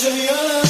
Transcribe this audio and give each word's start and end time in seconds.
to 0.00 0.16
your. 0.16 0.69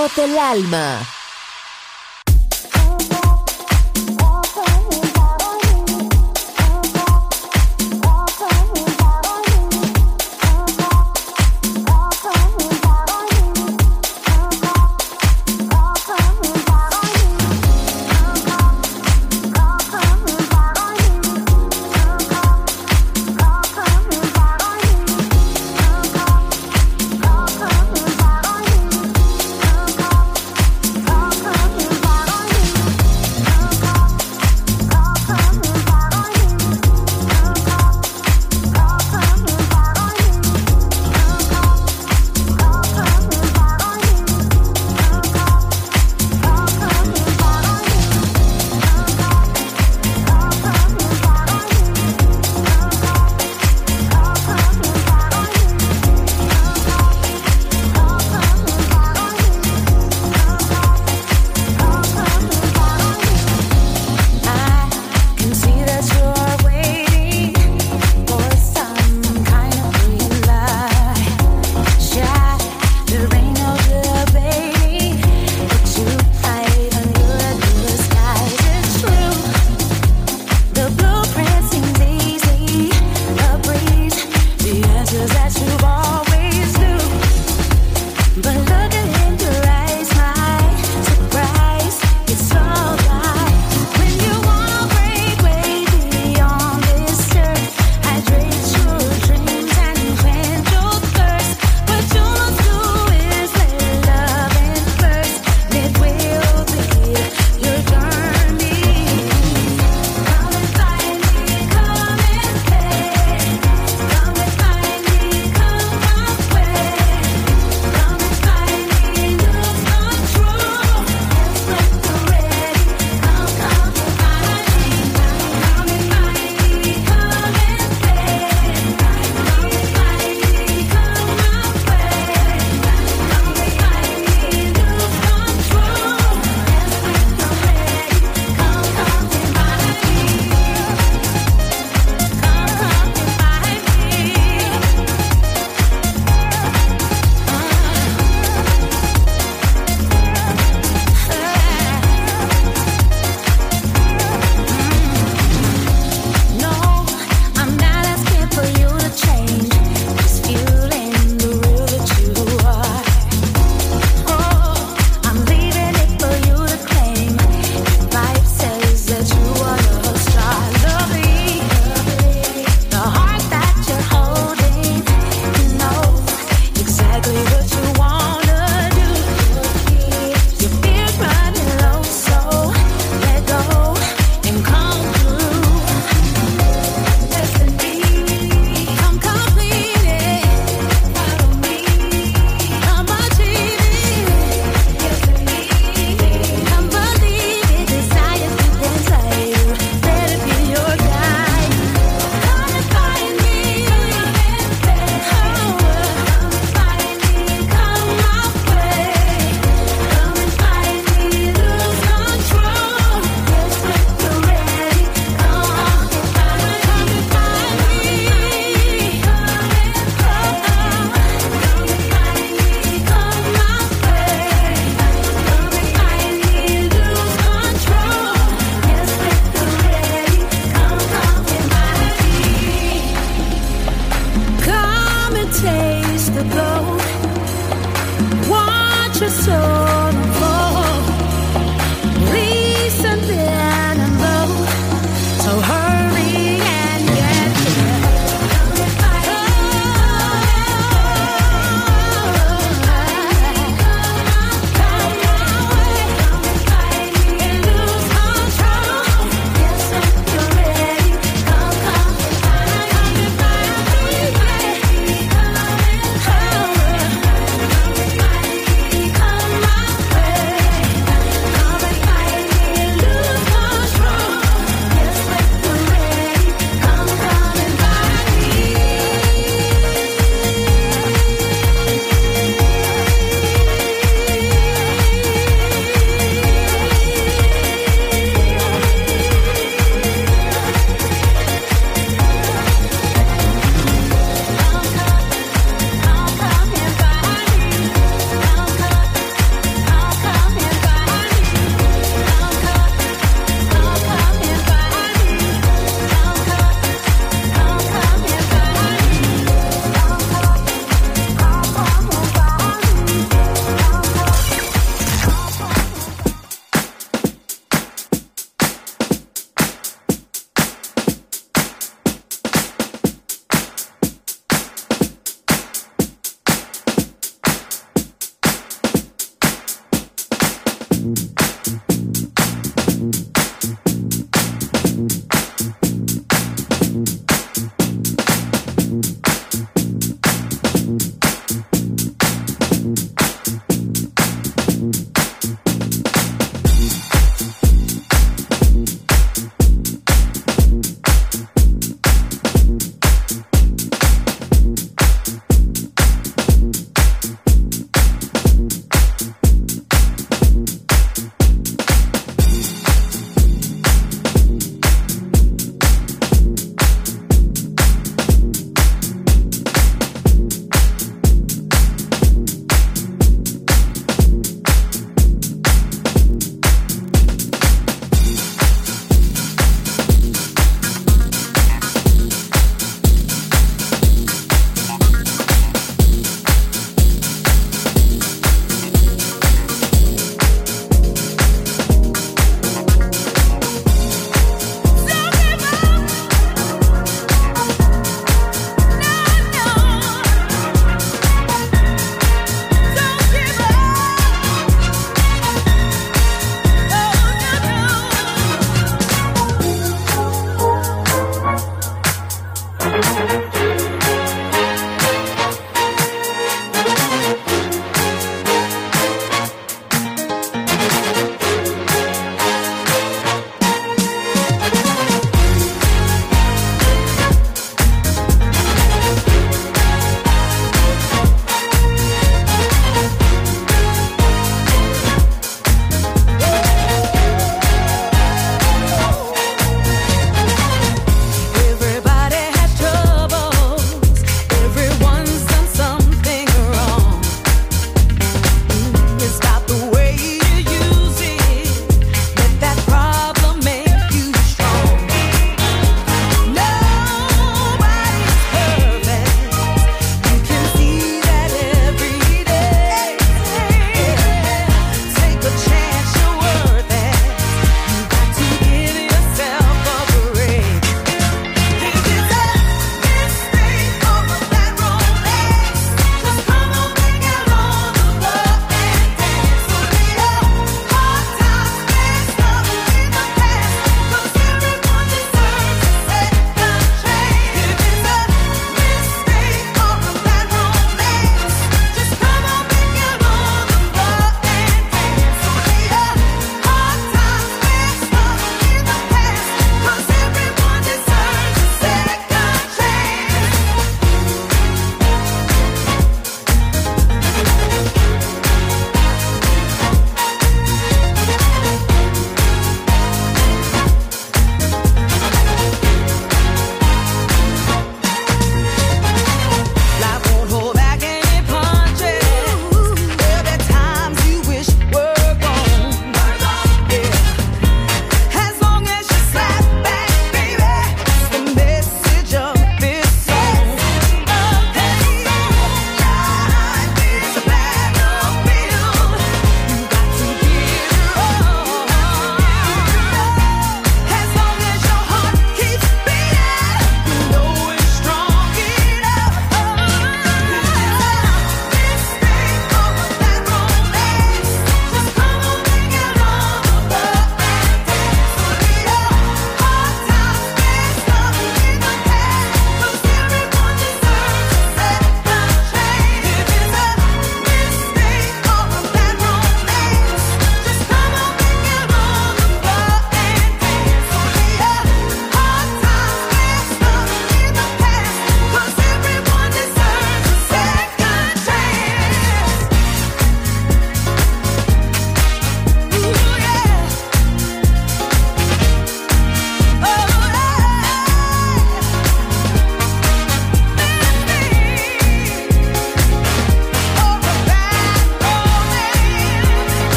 sonido 0.00 0.08
del 0.16 0.38
alma. 0.38 1.09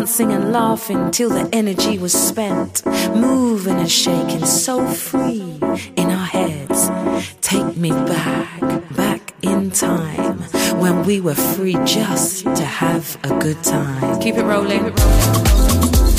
Dancing 0.00 0.32
and 0.32 0.50
laughing 0.50 1.10
till 1.10 1.28
the 1.28 1.46
energy 1.52 1.98
was 1.98 2.14
spent, 2.14 2.86
moving 3.14 3.76
and 3.76 3.90
shaking 3.90 4.46
so 4.46 4.88
free 4.88 5.58
in 5.94 6.10
our 6.10 6.24
heads. 6.24 6.88
Take 7.42 7.76
me 7.76 7.90
back, 7.90 8.60
back 8.96 9.34
in 9.42 9.70
time 9.70 10.38
when 10.80 11.04
we 11.04 11.20
were 11.20 11.34
free 11.34 11.76
just 11.84 12.44
to 12.44 12.64
have 12.64 13.18
a 13.24 13.38
good 13.40 13.62
time. 13.62 14.18
Keep 14.22 14.36
it 14.36 14.44
rolling. 14.44 14.84
Keep 14.84 14.96
it 14.96 15.98
rolling. 15.98 16.09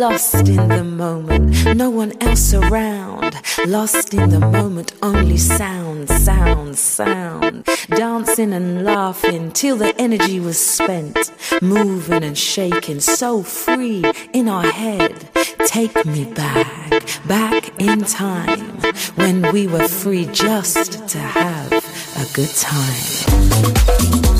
Lost 0.00 0.48
in 0.48 0.68
the 0.68 0.82
moment, 0.82 1.76
no 1.76 1.90
one 1.90 2.10
else 2.22 2.54
around, 2.54 3.34
lost 3.66 4.14
in 4.14 4.30
the 4.30 4.40
moment, 4.40 4.94
only 5.02 5.36
sound, 5.36 6.08
sound, 6.08 6.78
sound, 6.78 7.66
dancing 7.90 8.54
and 8.54 8.82
laughing 8.82 9.52
till 9.52 9.76
the 9.76 9.94
energy 10.00 10.40
was 10.40 10.58
spent, 10.58 11.30
moving 11.60 12.24
and 12.24 12.38
shaking, 12.38 12.98
so 12.98 13.42
free 13.42 14.02
in 14.32 14.48
our 14.48 14.66
head. 14.72 15.28
Take 15.66 16.06
me 16.06 16.24
back, 16.24 17.04
back 17.28 17.78
in 17.78 18.00
time. 18.00 18.78
When 19.16 19.52
we 19.52 19.66
were 19.66 19.86
free 19.86 20.24
just 20.32 21.08
to 21.10 21.18
have 21.18 21.72
a 22.16 22.26
good 22.32 22.54
time. 22.56 24.39